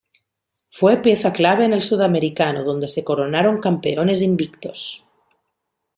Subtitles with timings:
[0.67, 5.05] Fue pieza clave en el Sudamericano donde se coronaron campeones invictos.